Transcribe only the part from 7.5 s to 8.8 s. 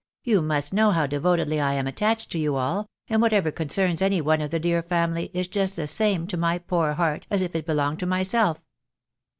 it belonged to myself."